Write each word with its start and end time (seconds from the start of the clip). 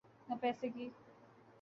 نہ 0.29 0.35
پیسے 0.41 0.67
کی۔ 0.69 0.89